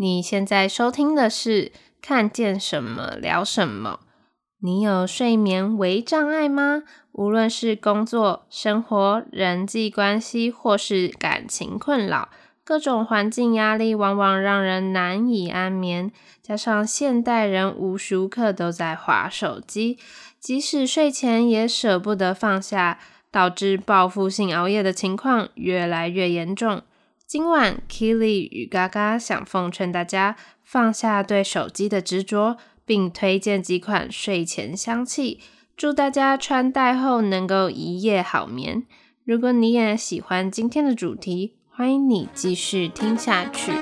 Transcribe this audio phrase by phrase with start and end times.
[0.00, 3.98] 你现在收听的是看见什么聊什么。
[4.60, 6.84] 你有睡眠微障碍吗？
[7.10, 12.28] 无论是工作、生活、人际关系，或是感情困扰，
[12.62, 16.12] 各种环境压力往往让人难以安眠。
[16.40, 19.98] 加上现代人无时无刻都在划手机，
[20.38, 23.00] 即使睡前也舍不得放下，
[23.32, 26.82] 导致报复性熬夜的情况越来越严重。
[27.28, 30.34] 今晚，Keely 与嘎嘎想奉劝大家
[30.64, 35.38] 放下对手机的执着，并推荐几款睡前香气，
[35.76, 38.84] 祝大家穿戴后能够一夜好眠。
[39.26, 43.72] 如果你也喜欢今天的主题，欢迎你继续听下去。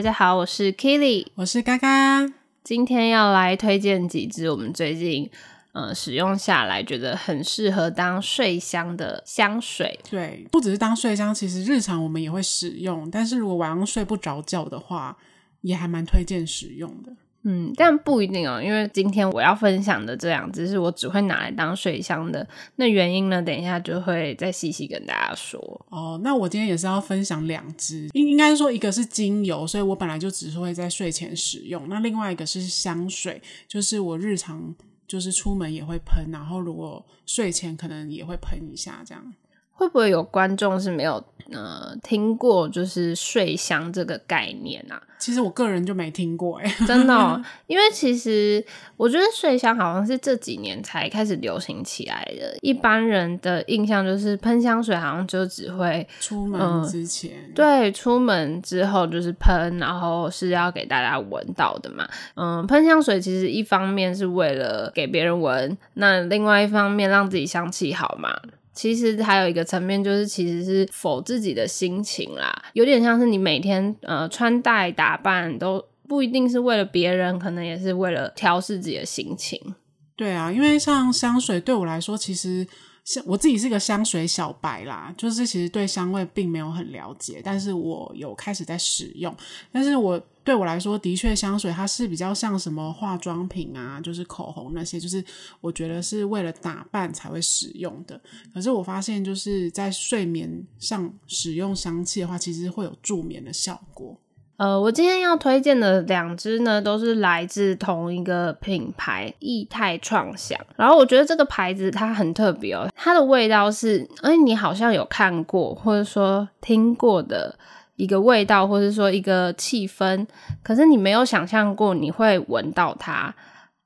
[0.00, 2.26] 大家好，我是 Keely，我是嘎嘎。
[2.64, 5.30] 今天要来推荐几支我们最近
[5.72, 10.00] 呃使用下来觉得很适合当睡香的香水。
[10.10, 13.10] 对，不只是当睡香，其实日常我们也会使用。
[13.10, 15.14] 但是如果晚上睡不着觉的话，
[15.60, 17.12] 也还蛮推荐使用的。
[17.42, 22.46] 嗯，但不一定哦，因为今天我要分享的这两支是我只会拿来当睡香的。
[22.76, 23.40] 那原因呢？
[23.42, 25.58] 等一下就会再细细跟大家说。
[25.88, 31.88] 哦，那我今天也是要分享两支，应应该说一个是精油，所以我本来就只是会在睡前使用。
[31.88, 34.74] 那另外一个是香水，就是我日常
[35.08, 39.32] 就是出门也会喷，然后如果睡前可能也会喷一下这样。
[39.72, 45.00] 会不会有观众是没有呃听过就是睡香这个概念啊？
[45.18, 48.64] 其实我个人就没听过哎，真的哦， 因为其实
[48.96, 52.56] 我觉得睡香好像是这几年才开始流行起来的。
[52.62, 62.08] 一般人的印象就是喷香水好像就只会出门之前，嗯，对，出门之后就是喷，然后是要给大家闻到的嘛。
[62.36, 68.34] 嗯，喷香水其实一方面是为了给别人闻，那另外一方面让自己香气好嘛。
[68.72, 79.74] 其实还有一个层面，就是其实是否自己的心情啦，有点像是你每天呃穿戴打扮都不一定是为了别人，可能也是为了调试自己的心情。
[80.16, 82.66] 对啊，因为像香水对我来说，其实
[83.04, 89.34] 像我自己是个香水小白啦，就是其实对香味并没有很了解，但是我有开始在使用，
[89.72, 90.20] 但是我。
[90.42, 95.22] 对我来说，的确，香水它是比较像什么化妆品啊，就是口红那些，就是
[95.60, 98.20] 我觉得是为了打扮才会使用的。
[98.52, 104.18] 可是我发现，就是在睡眠上使用香气的话，其实会有助眠的效果。
[104.56, 110.58] 呃，我今天要推荐的两支呢，都是来自同一个品牌液态创想。
[110.76, 117.58] 然后我觉得这个牌子它很特别哦，它的味道是，哎，你好像有看过或者说听过的。
[118.00, 120.26] 一个味道，或者说一个气氛，
[120.62, 123.34] 可是你没有想象过你会闻到它。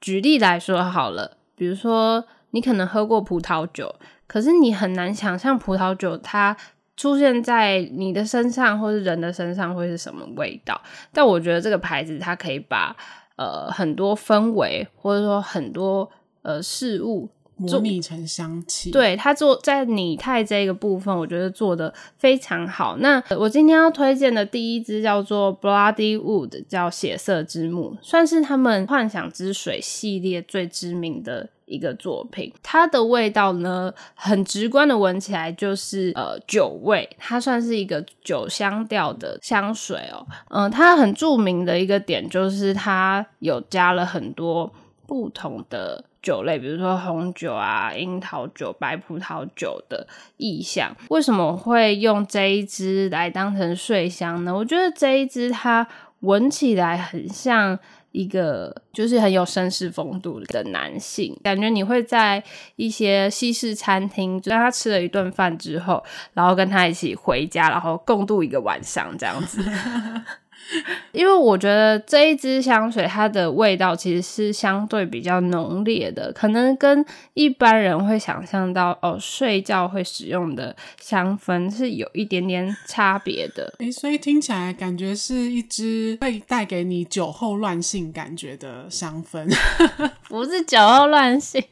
[0.00, 3.92] 举例来说好了，比如说你可能喝过葡萄酒，
[4.28, 6.56] 可是你很难想象葡萄酒它
[6.96, 10.80] 出现在你的身上或是人的身上会是什么味道。
[11.12, 12.94] 但我觉得这个牌子它可以把
[13.36, 16.08] 呃很多氛围，或者说很多
[16.42, 17.28] 呃事物。
[17.56, 22.96] 模拟成香气，对，它做在拟态这个部分，我觉得做的非常好。
[22.98, 32.52] 那我今天要推荐的第一支叫做 Bloody Wood，叫血色之木，算是他们幻想之水系列最知名的一个作品。
[32.60, 40.26] 它的味道呢，很直观的闻起来就是呃酒味，它算是一个酒香调的香水哦。
[40.48, 44.72] 嗯、呃，它很著名的一个点就是它有加了很多
[45.06, 46.04] 不同的。
[46.24, 50.06] 酒类，比如说红酒啊、樱桃酒、白葡萄酒的
[50.38, 54.56] 意象，为什么会用这一支来当成睡香呢？
[54.56, 55.86] 我觉得这一支它
[56.20, 57.78] 闻起来很像
[58.12, 62.42] 一个，就是很有绅士风度的男性，感觉你会在
[62.76, 66.02] 一些西式餐厅，就当他吃了一顿饭之后，
[66.32, 69.62] 然后跟他一起回家，然后共度一个晚上这样子。
[71.12, 83.72] 因为我觉得这一支香水，它的味道其实是相对比较浓烈的，可能跟一般人会想象到哦，睡觉会使用的香氛是有一点点差别的。
[83.78, 89.48] 诶，所以听起来感觉是一支会带给你酒后乱性感觉的香氛，
[90.28, 91.62] 不是酒后乱性。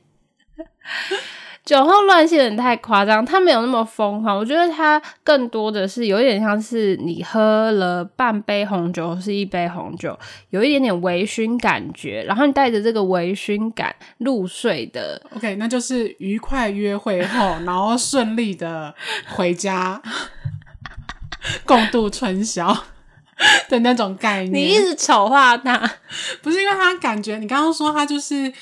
[1.64, 4.36] 酒后乱性人太夸张，他没有那么疯狂。
[4.36, 10.18] 我觉得他更多的是有一点像是你喝了半杯红酒，是一杯红酒，
[10.50, 15.22] 有一点点微醺感觉，然后你带着这个微醺感 入睡的。
[15.36, 18.92] OK，那就是愉快约会后，然后顺利的
[19.28, 20.02] 回家，
[21.64, 22.76] 共度春宵
[23.68, 24.52] 的那种概念。
[24.52, 25.78] 你一直丑化他，
[26.42, 28.52] 不是因为他感觉你刚刚说他就是。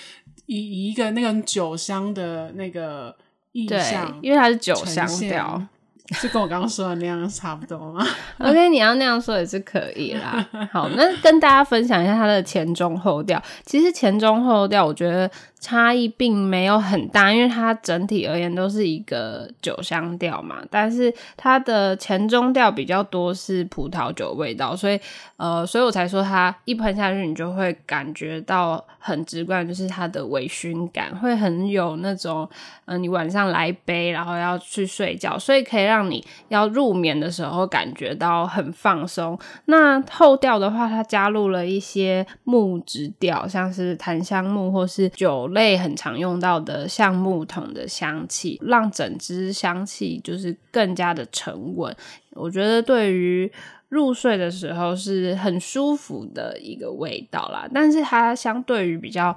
[0.59, 3.17] 以一个那个酒香的那个
[3.53, 5.63] 意象，因为它是酒香调，
[6.21, 8.07] 就跟我刚刚说的那样差不多吗？
[8.39, 10.45] OK，你要那样说也是可以啦。
[10.73, 13.41] 好，那跟大家分享一下它的前中后调。
[13.65, 15.31] 其实前中后调，我觉得。
[15.61, 24.99] 差异并没有很大，因为它整体而言都是一个酒香调嘛，但是它的前中调比较多是葡萄酒味道，所以
[25.37, 32.49] 呃，所以我才说它一喷下去，你就会感觉到很直观，就是它的微醺感会很有那种，
[32.87, 39.39] 嗯、呃，你晚上来一杯，然后要去睡觉，所以可以让让你要入眠的时候感觉到很放松。
[39.67, 45.49] 那后调的话，它加入了一些木质调，像是檀香木或是酒。
[45.51, 51.93] 类很常用到的橡木桶的香气，让整支香气就是更加的沉稳。
[52.35, 53.51] 我觉得对于
[53.89, 57.69] 入睡的时候是很舒服的一个味道啦。
[57.75, 59.37] 但是它相对于比较，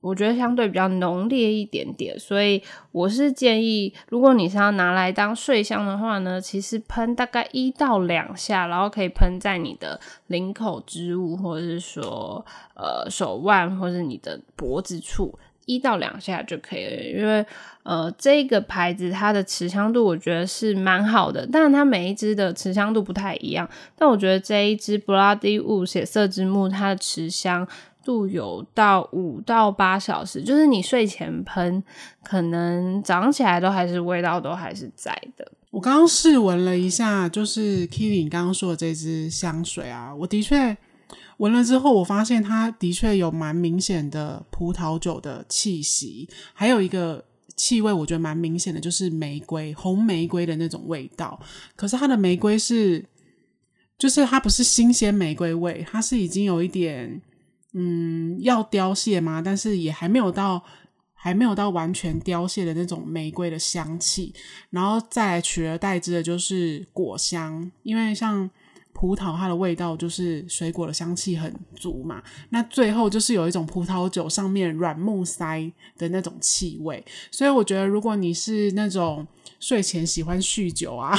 [0.00, 2.62] 我觉得相对比较浓烈一点点，所以
[2.92, 12.44] 我是建议，如果你是要拿来当睡香的话呢，其实喷大概一到两下，然后可以喷在你的领口之物，或者是说
[12.74, 15.38] 呃手腕，或者是你的脖子处。
[15.66, 17.46] 一到两下就可以了，因为
[17.84, 23.68] 呃，这个牌子它的持香度我觉得是蛮好的，但是它每一支的持香度不太一样。
[23.96, 27.68] 但我觉得这一支 Bloody Wood 血色之木，它的持香
[28.04, 31.82] 度有到五到八小时，就是你睡前喷，
[32.22, 35.52] 可能早上起来都还是味道都还是在的。
[35.70, 40.76] 我刚刚试闻了一下，就是 Keely 刚刚说的这支香水啊，我的确。
[41.38, 47.24] 闻了之后，我发现它的确有蛮明显的葡萄酒的气息，还有一个
[47.56, 51.40] 气味，我觉得蛮明显的，就是玫瑰、红玫瑰的那种味道。
[51.74, 53.02] 可是它的玫瑰是，
[53.96, 57.22] 就是它不是新鲜玫瑰味，它是已经有一点，
[57.74, 59.42] 嗯，要凋谢吗？
[59.44, 60.62] 但是也还没有到，
[61.14, 64.34] 还没有到完全凋谢的那种玫瑰的香气。
[64.70, 68.50] 然后再取而代之的就是果香，因为像。
[68.92, 79.26] 葡萄它的味道就是水果的香气很足嘛，那最后就是有一种葡萄酒上面软木塞的那种气味，所以我觉得如果你是那种
[79.58, 81.18] 睡前喜欢酗酒啊，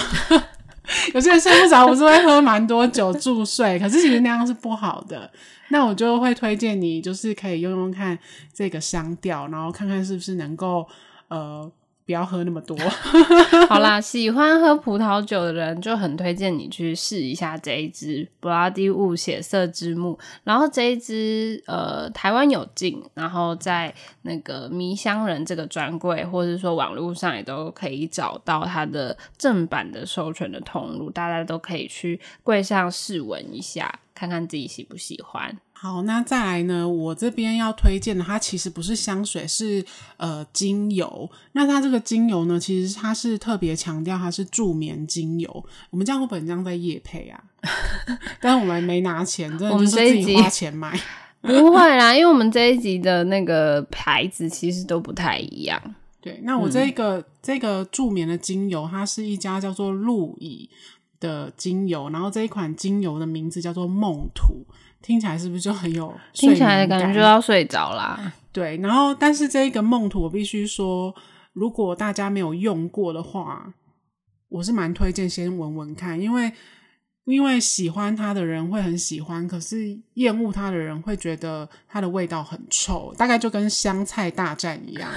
[1.15, 5.31] 有些人睡不着，不是会喝蛮多酒助睡，可是其实那样是不好的，
[5.71, 8.17] 那我就会推荐你就是可以用用看
[8.53, 10.87] 这个香调，然后看看是不是能够
[11.29, 11.71] 呃。
[12.03, 12.75] 不要喝那么多。
[13.69, 20.19] 好啦，喜欢喝葡萄酒的人就很推荐你去试一下这一支 Bloody Wood 血色之木。
[20.43, 35.57] 然后这一支呃台湾有进，然后在那个迷香人这个专柜，或者说网络上也都可以找到它的正版的授权的通路，大家都可以去柜上试闻一下，看看自己喜不喜欢。
[35.73, 36.87] 好，那再来呢？
[36.87, 39.83] 我这边要推荐的，它其实不是香水，是
[40.17, 41.27] 呃精油。
[41.53, 45.65] 那它这个精油呢，其实它是特别强调它是助眠精油。
[45.89, 47.43] 我们这样会不会这样在夜配啊？
[48.39, 50.95] 但是我们没拿钱，真的就是自己花钱买。
[51.41, 55.81] 不会啦，因为我们这一集的那个牌子其实都不太一样。
[56.21, 60.69] 对，那我这个、嗯、这个助眠的精油，它是一家叫做路易
[61.21, 64.65] 的精油，然后这一款精油的名字叫做梦土。
[65.01, 66.49] 听起来是不是就很有睡？
[66.49, 68.33] 听起来感觉就要睡着啦。
[68.51, 71.15] 对，然后但是这一个梦土，我必须说，
[71.53, 73.73] 如果大家没有用过的话，
[74.49, 76.51] 我是蛮推荐先闻闻看，因为
[77.25, 85.09] 因为喜欢它的人会很喜欢，可是厌恶它的人会觉得它的味道很臭，大概就跟香菜大战一样。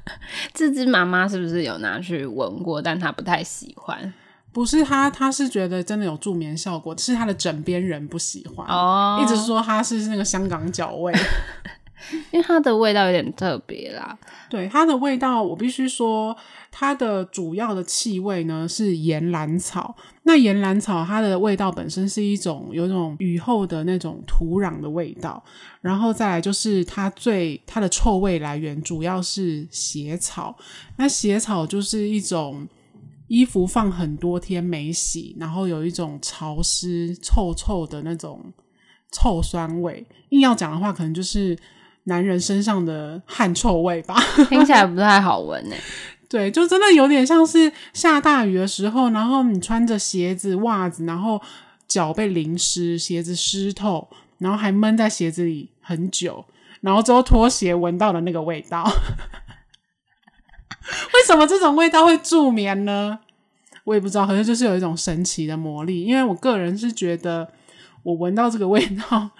[0.52, 4.12] 这只妈妈是不是有拿去闻过，但她不太喜欢？
[4.52, 9.22] 不是他，他是觉得真的有助眠效果，是他的枕边人不喜欢，oh.
[9.22, 11.14] 一直说他是那个香港脚味，
[12.32, 14.18] 因为它的味道有点特别啦。
[14.48, 16.36] 对，它的味道，我必须说，
[16.72, 19.94] 它的主要的气味呢是岩兰草。
[20.24, 25.40] 那岩兰草它的味道本身是一种有一种雨后的那种土壤的味道，
[25.80, 30.56] 然后再来就是它最它的臭味来源主要是血草。
[30.96, 32.66] 那血草就是一种。
[33.30, 38.52] 衣服放很多天没洗，然后有一种潮湿、臭臭的那种
[39.12, 40.04] 臭酸味。
[40.30, 41.56] 硬要讲的话，可能就是
[42.04, 44.16] 男人身上的汗臭味吧。
[44.50, 45.76] 听起来不太好闻呢。
[46.28, 51.40] 对，就真的有点像是下大雨的时候，然后你穿着鞋子、袜子，然后
[51.86, 54.08] 脚被淋湿，鞋子湿透，
[54.38, 56.44] 然后还闷在鞋子里很久，
[56.80, 58.84] 然后之后脱鞋闻到了那个味道。
[61.30, 63.20] 怎么这种味道会助眠呢？
[63.84, 66.02] 我也不知道，好像就是有一种神奇的魔力。
[66.02, 67.48] 因为我个人是觉得，
[68.02, 69.30] 我闻到这个味道，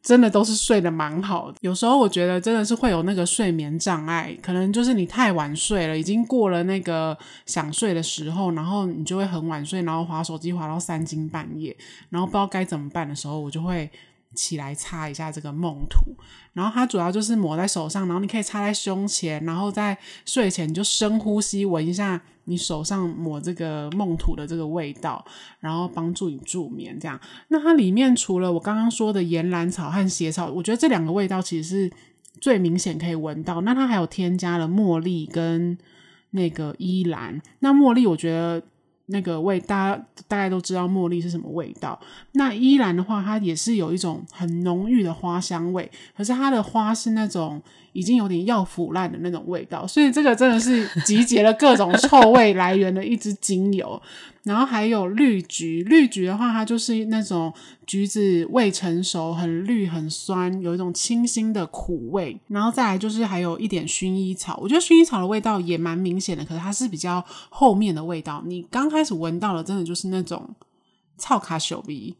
[0.00, 1.58] 真的都是睡得蛮好的。
[1.62, 11.76] 有时候我觉得真的是会有那个睡眠障碍，可能就是你太晚睡了，已经过了那个想睡的时候，然后你就会很晚睡，然后滑手机滑到三更半夜，
[12.10, 13.90] 然后不知道该怎么办的时候，我就会。
[14.36, 16.14] 起来擦一下这个梦土，
[16.52, 25.24] 然后它主要就是抹在手上，然后你可以擦在胸前，然后在睡前你就深呼吸，闻一下你手上抹这个梦土的这个味道，
[25.58, 26.96] 然后帮助你助眠。
[27.00, 31.92] 这样，那它里面除了我刚刚说的岩兰草和血草，我觉得这两个味道其实是
[32.40, 33.62] 最明显可以闻到。
[33.62, 35.76] 那它还有添加了茉莉跟
[36.30, 38.62] 那个依兰，那茉莉我觉得。
[39.06, 41.98] 那个味，大家大概都知道茉莉是什么味道。
[42.32, 47.62] 那依兰的话，它也是有一种很浓郁的花香味，可是它的花是那种
[47.96, 54.00] 已经有点要腐烂的那种味道，所以这个真的是集结了各种臭味来源的一支精油。
[54.42, 57.52] 然后还有绿橘，绿橘的话，它就是那种
[57.84, 62.38] 橘子未成熟，很绿很酸，有一种清新的苦味。
[62.46, 68.40] 然后再来就是还有一点薰衣草，我觉得薰衣草的味道也蛮明显的，可是它是比较后面的味道。
[68.46, 70.48] 你刚开始闻到了，真的就是那种
[71.16, 72.14] 草卡小鼻。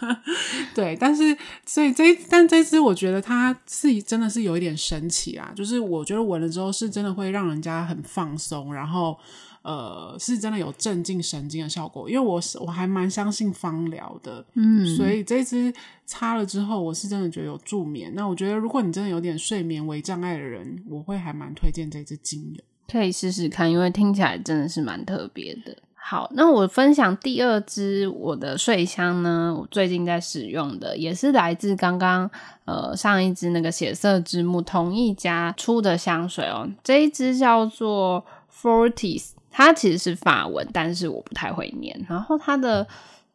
[0.74, 9.18] 对，但是所以这但这支我觉得它是真的是有一点神奇啊，就是我觉得闻了之后是真的会让人家很放松，然后。
[9.66, 15.74] 呃，是真的有镇静神经的效果，因为我是我还蛮相信芳疗的，嗯，所以这支
[16.04, 18.12] 擦了之后，我是真的觉得有助眠。
[18.14, 25.76] 那我觉得，如果你真的有点睡眠为障碍的人，我会还蛮推荐这支精油，可以试试看，因为听起来真的是蛮特别的。
[26.08, 32.30] 好，那我分享第二支我的睡香呢，我最近在使用的，也是来自刚刚
[32.64, 38.24] 呃上一支那个血色之木同一家出的香水哦，这一支叫做
[38.56, 39.30] Forties，。
[39.50, 42.06] 它其实是法文，但是我不太会念。
[42.08, 42.86] 然后它的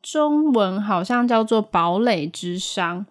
[0.01, 3.03] 中文好像叫做堡垒之殇，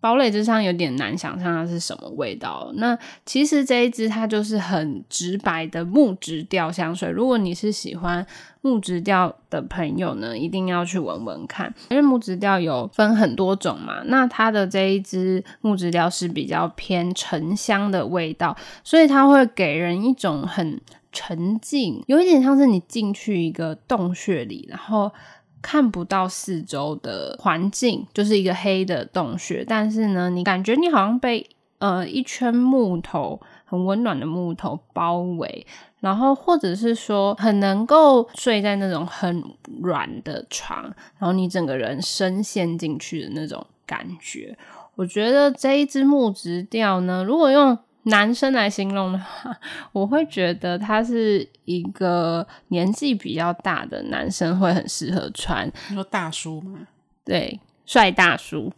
[0.00, 2.70] 堡垒之上有点难想象它是什么味道。
[2.76, 7.10] 那其实这一支它就是很直白的木质调香水。
[7.10, 8.24] 如果你是喜欢
[8.60, 14.02] 木质调的朋友呢，一定要去闻闻看，因为木质调有分很多种嘛。
[14.06, 20.80] 那它的这一支木质调是比较偏沉香的味道，所以它会给人一种很。
[21.10, 25.10] 沉静，有一点像是你进去一个洞穴里，然后
[25.60, 29.64] 看不到四周的环境，就是一个黑的洞穴。
[29.66, 31.48] 但是呢，你感觉你好像被
[31.78, 35.66] 呃一圈木头，很温暖的木头包围，
[36.00, 39.42] 然后或者是说很能够睡在那种很
[39.82, 40.84] 软的床，
[41.18, 44.56] 然后你整个人深陷进去的那种感觉。
[44.94, 49.54] 我觉得这一支木质调呢，如果用男生来形容的话，
[49.92, 55.70] 我会觉得他是一个年纪比较大的男生会很适合穿。
[55.88, 56.80] 你说大叔吗？
[57.24, 58.72] 对，帅大叔。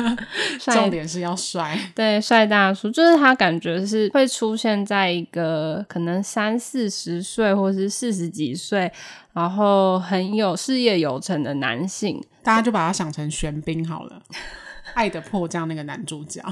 [0.60, 1.78] 重点是要帅。
[1.94, 8.92] 对，帅大叔就是他，感觉是会出现在一个可能三四十岁或是四十几岁，
[9.32, 12.22] 然后很有事业有成的男性。
[12.42, 14.20] 大家就把他想成玄彬好了，
[14.92, 16.42] 《爱的迫降》那个男主角。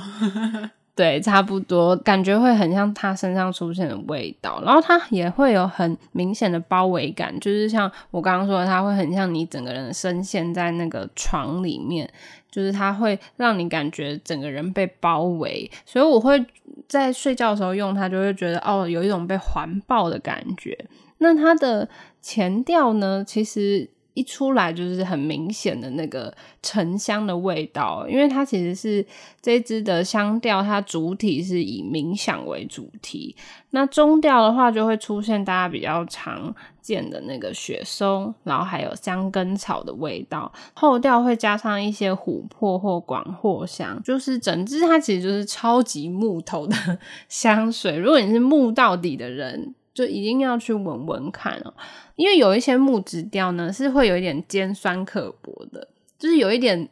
[0.96, 12.08] 对，差不多，感觉会很像他身上出现的味道，然后他也会有很明显的包围感，就是像我刚刚说的，他会很像你整个人深陷在那个床里面，
[12.48, 16.46] 就是他会让你感觉整个人被包围，所以我会
[16.86, 20.78] 在睡觉的时候用它，就会觉得哦，有一种被环抱的感觉。
[21.18, 21.88] 那它的
[22.22, 23.90] 前调呢，其实。
[24.14, 29.04] 一出来就是很明显的那个沉香的味道，因为它其实是
[29.42, 33.37] 这支的香调，它主体是以冥想为主题。
[33.71, 40.52] 那中调的话，就会出现大家比较常见的那个雪松，然后还有香根草的味道。
[40.75, 46.76] 后调会加上一些琥珀或广藿香，就是整支它其实就是超级木头的
[47.28, 47.97] 香水。
[47.97, 51.72] 如果你是木到底的人，就一定要去闻闻看哦。
[52.16, 56.88] 因为有一些木质调呢，是会有一点尖酸刻薄的，就是有一点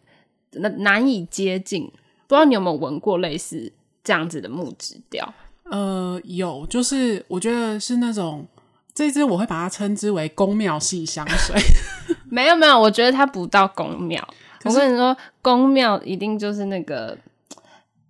[0.52, 1.85] 难难以接近。
[2.26, 3.71] 不知道你有没有闻过类似
[4.02, 5.35] 这样子的木质调？
[5.64, 8.47] 呃，有，就是我觉得是那种
[8.94, 11.56] 这支我会把它称之为宫庙系香水。
[12.30, 14.26] 没有没有，我觉得它不到宫庙。
[14.64, 17.18] 我跟你说，宫庙一定就是那个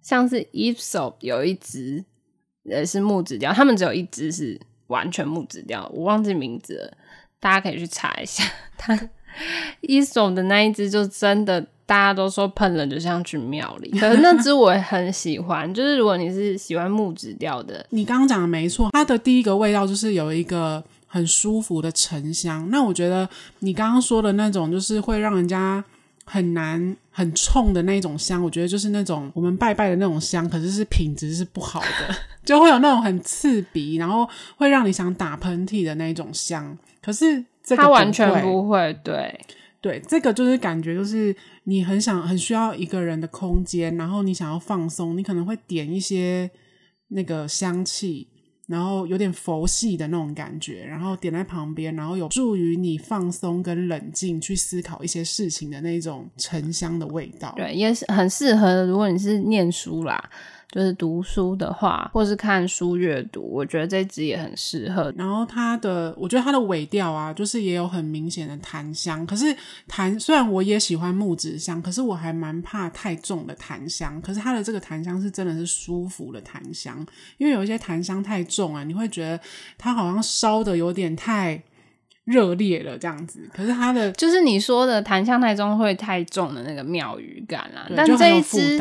[0.01, 2.05] 像是 Ipsos 有一支
[2.63, 4.61] 也是木质调，他们只有一支是。
[4.93, 6.93] 完全木质调，我忘记名字了，
[7.41, 8.45] 大家可以去查一下。
[8.77, 8.95] 它
[9.81, 15.73] Aesop 的那一只就真的大家都说喷了就像去庙里，可是那只我也很喜欢。
[15.73, 22.69] 就是如果你是喜欢木质调的，你刚刚讲的没错，它的第一个味道就是有一个很舒服的沉香。
[22.71, 23.27] 那我觉得
[23.61, 25.83] 你刚刚说的那种，就是会让人家。
[26.25, 32.15] 很难很冲的那种香，我觉得就是那种我们拜拜的那种香，可是是品质是不好的，
[32.45, 36.77] 就会有那种很刺鼻，然后会让你想打喷嚏的那种香。
[37.03, 39.41] 可是这个它完全不会，对
[39.81, 46.49] 对，这个就是感觉就是你很想很需要一个人的空间，然后你想要放松，你可能会点一些
[47.09, 48.29] 那个香气。
[48.67, 57.53] 然后有点佛系的那种感觉，然后点在旁边，然后有助于你放松跟冷静去思考一些事情的那种沉香的味道。
[57.57, 60.31] 对，也是很适合，如果你是念书啦。
[60.73, 65.13] 就是读书的话，或是看书阅读，我觉得这支也很适合。
[65.19, 69.27] 然后它的，我觉得它的尾调啊，就是也有很明显的檀香。
[69.27, 69.55] 可是
[69.87, 74.19] 檀虽然我也喜欢木质香，可是我还蛮怕太重的檀香。
[74.23, 79.39] 可是它的这个檀香是真的是舒服的檀香，因为有一些檀香太重啊，你会觉得
[79.77, 81.63] 它好像烧的有点太
[82.25, 83.47] 热烈了这样子。
[83.53, 88.81] 可是它的就是你说的檀香太重会太重的那个庙宇感啦，但这一支。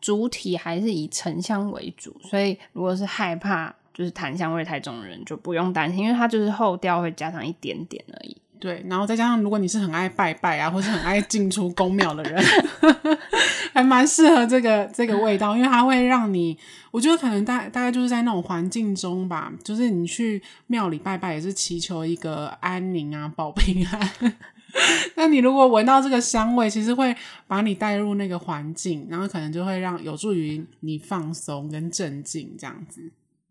[0.00, 8.36] 主体还是以沉香为主，所以如果是害怕就是檀香味太重的人，就不用担心，因为它就是后调会加上一点点而已。
[8.60, 12.42] 对，然后再加上如果你是很爱拜拜啊，或是很爱进出宫庙的人，
[13.72, 16.58] 还蛮适合这个这个味道，因为它会让你，
[16.90, 24.34] 我觉得可能大大概就是在那种环境中吧，就是你去庙里拜拜也是祈求一个安宁啊，保平安。
[25.16, 33.10] 那你如果闻到这个香味，其实会把你带入那个环境，然后可能就会让有助于你放松跟镇静这样子。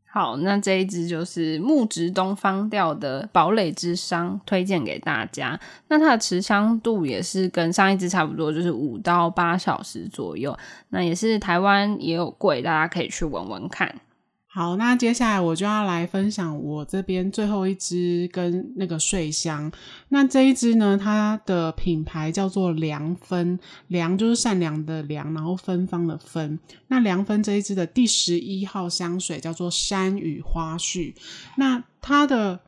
[0.10, 5.60] 好，那这一支就是木质东方调的堡垒之殇，推荐给大家。
[5.90, 10.58] 那它的持香度也是跟上一支差不多，就是五到八小时左右。
[10.90, 13.94] 那也是台湾也有贵，大家可以去闻闻看。
[14.58, 19.72] 好，那接下来我就要来分享我这边最后一支跟那个睡香。
[20.10, 26.58] 那这一支呢，它的品牌叫做良芬，良就是善良的良，然后芬芳的芬。
[26.88, 31.14] 那良芬这一支的第十一号香水叫做山与花絮。
[31.58, 32.60] 那它的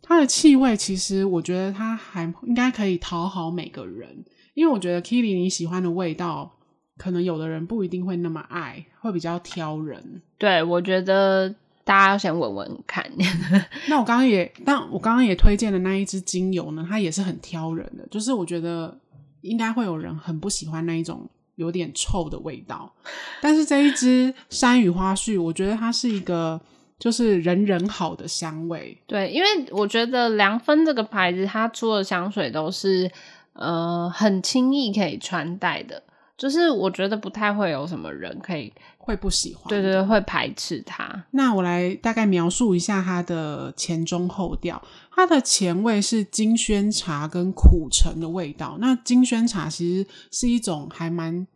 [0.00, 4.24] 它的气味，其实我觉得它还应该可以讨好每个人，
[4.54, 6.52] 因为我觉得 Keely 你喜欢的味道。
[6.98, 10.22] 可能有的人不一定会那么爱，会比较挑人。
[10.38, 11.48] 对，我觉得
[11.84, 13.04] 大家要先闻闻看。
[13.88, 18.06] 那我刚刚也，但我刚刚也推荐的那一支精油呢，它也是很挑人的。
[18.10, 18.96] 就是我觉得
[19.40, 22.92] 应该会有人很不喜欢那一种有点臭的味道。
[23.40, 26.60] 但是这一支山与花絮，我觉得它是一个
[26.98, 28.96] 就是人人好的香味。
[29.06, 33.10] 对，因为我觉得凉芬这个牌子，它出的香水都是
[33.54, 36.00] 呃很轻易可以穿戴的。
[36.42, 41.24] 就是我觉得不太会有什么人可以会不喜欢，对对对，会排斥它。
[41.30, 44.82] 那我来大概描述一下它的前中后调。
[45.12, 48.76] 它的前味是金萱茶跟苦橙的味道。
[48.80, 51.46] 那金萱茶其实是一种还蛮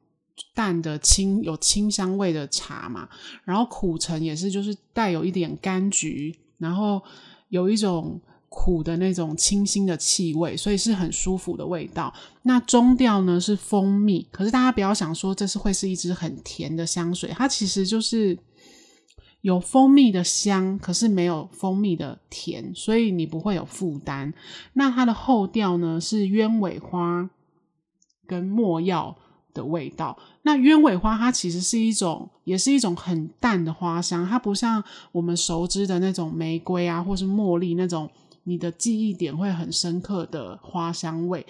[0.55, 3.09] 淡的清有清香味的茶嘛，
[3.42, 7.03] 然后苦橙也是就是带有一点柑橘，然后
[7.49, 8.20] 有一种。
[8.59, 12.12] 苦的那种清新的气味，所以是很舒服的味道。
[12.42, 18.37] 那中调呢是蜂蜜，可是大家不要想说这是会是一支很甜的香水，它其实就是
[19.42, 24.33] 有蜂蜜的香，可是没有蜂蜜的甜，所以你不会有负担。
[24.73, 27.29] 那它的后调呢是鸢尾花
[28.27, 29.14] 跟没药
[29.53, 30.16] 的味道。
[30.42, 38.11] 那鸢尾花它其实是一种，也是一种很淡的花香，它不像我们熟知的那种玫瑰啊，或是茉莉那种。
[38.46, 41.44] 你的记忆点会很深刻的花香味，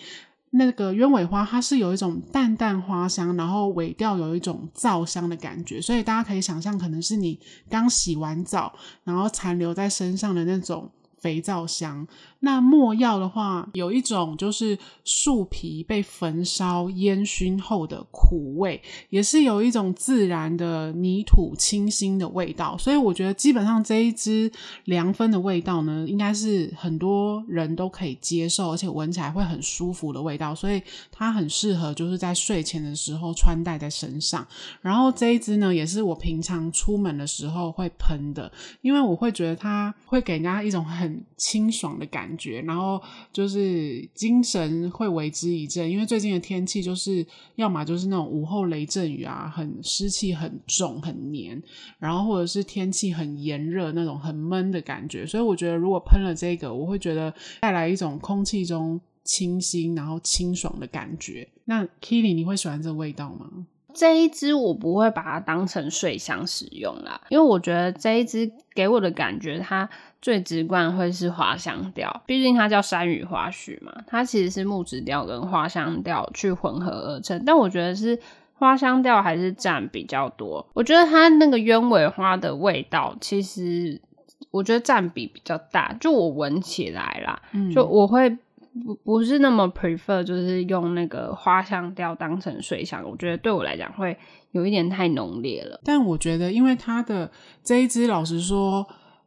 [0.50, 7.38] 那个鸢尾花它是有一种淡淡花香，然后尾调有一种皂香的感觉，所以大家可以想象，可能是你
[7.70, 10.90] 刚洗完澡，然后残留在身上的那种。
[11.18, 12.06] 肥皂香，
[12.40, 22.77] 那没药的话，有一种就是树皮被焚烧烟熏后的苦味，也是有一种自然的泥土清新的味道。
[22.79, 24.51] 所以我觉得基本上这一支
[24.85, 30.55] 凉风的味道呢，应该是很多人都可以接受，而且闻起来会很舒服的味道。
[30.55, 34.46] 所以它很适合就是在睡前的时候穿戴在身上。
[34.81, 38.51] 然后这一支呢，也是我平常出门的时候会喷的，
[38.83, 43.01] 因为我会觉得它会给人家一种很清爽的感觉感觉，然后
[43.33, 45.89] 就是精神会为之一振。
[45.89, 51.62] 因为最近的天气就是要么就是那种午后雷阵雨啊，很湿气很重很黏，
[51.99, 55.25] 然后或者是天气很炎热那种很闷的感觉。
[55.25, 61.49] 所以我觉得如果喷了这个，我会觉得带来一种空气中清新然后清爽的感觉。
[61.67, 63.49] 那 Keely 你会喜欢这个味道吗？
[63.95, 69.89] 这一支我不会把它当成睡香使用啦，因为我觉得这一支给我的感觉，它
[70.27, 78.19] 最直观会是花香调，毕竟它叫山雨花絮嘛，它其实是木质调跟花香调去混合而成，但我觉得是
[78.55, 80.67] 花香调还是占比较多。
[80.75, 84.03] 我觉得它那个鸢尾花的味道，其实
[84.51, 88.37] 我觉得占比比较大，就我闻起来啦，嗯、就我会。
[88.85, 94.15] 不不是那么 prefer，就是用那个花香调当成水香，我觉得对我来讲会
[94.51, 95.81] 有一点太浓烈了。
[95.83, 97.31] 但我觉得，因为它的
[97.65, 98.87] 这一支，老实说，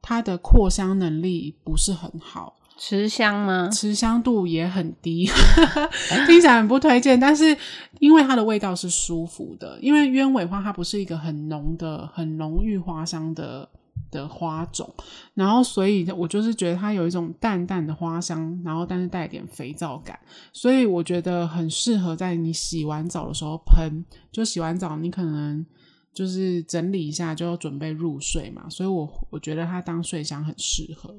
[0.09, 3.69] 它的扩香能力不是很好，持香吗？
[3.71, 5.29] 持香度也很低，
[6.25, 7.19] 听起来很不推荐。
[7.19, 7.55] 但是
[7.99, 13.69] 因为它的味道是舒服的，因为鸢尾花它不是一个很浓的、很浓郁花香的。
[14.11, 14.91] 的花种，
[15.35, 20.17] 然后所以我就是觉得它有一种淡淡的花香，然后但是带一点肥皂感，
[20.51, 24.03] 所以我觉得很适合在你洗完澡的时候喷。
[24.31, 25.63] 就洗完澡，你可能
[26.19, 31.15] 就是整理一下就要准备入睡嘛，所以我我觉得它当睡香很适合。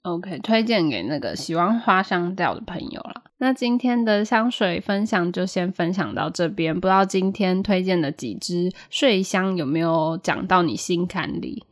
[0.00, 3.24] OK，推荐给那个喜欢花香调的朋友啦。
[3.36, 11.62] 那今天的香水分享就先分享到这边，不知道今天推荐的几支睡香有没有讲到你心坎里？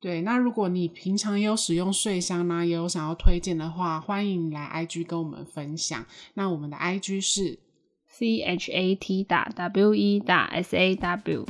[0.00, 6.06] 对，那如果你平常也有使用睡香呢，也有想要推荐的话，欢迎来 IG 跟我们分享。
[6.34, 7.58] 那我们的 IG 是
[8.06, 11.44] C H A T 打 W E 打 S A W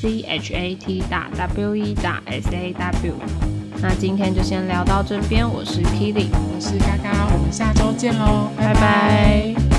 [0.00, 3.14] C H A T 打 W E 打 S A W。
[3.82, 8.80] 那今天就先聊到这边，我是 Kitty，我是嘎嘎，我们下周见喽，拜拜。
[8.80, 9.69] 拜拜。